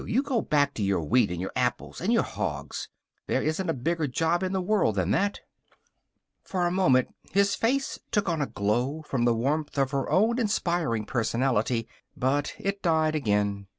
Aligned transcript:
You 0.07 0.23
go 0.23 0.41
back 0.41 0.73
to 0.73 0.81
your 0.83 1.03
wheat 1.03 1.29
and 1.29 1.39
your 1.39 1.51
apples 1.55 2.01
and 2.01 2.11
your 2.11 2.23
hogs. 2.23 2.89
There 3.27 3.43
isn't 3.43 3.69
a 3.69 3.73
bigger 3.75 4.07
job 4.07 4.41
in 4.41 4.51
the 4.51 4.59
world 4.59 4.95
than 4.95 5.11
that." 5.11 5.41
For 6.41 6.65
a 6.65 6.71
moment 6.71 7.09
his 7.31 7.53
face 7.53 7.99
took 8.09 8.27
on 8.27 8.41
a 8.41 8.47
glow 8.47 9.03
from 9.03 9.25
the 9.25 9.35
warmth 9.35 9.77
of 9.77 9.91
her 9.91 10.09
own 10.09 10.39
inspiring 10.39 11.05
personality. 11.05 11.87
But 12.17 12.55
it 12.57 12.81
died 12.81 13.13
again. 13.13 13.67